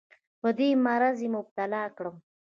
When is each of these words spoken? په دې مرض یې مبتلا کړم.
په 0.41 0.49
دې 0.57 0.69
مرض 0.85 1.17
یې 1.23 1.29
مبتلا 1.35 1.83
کړم. 1.97 2.15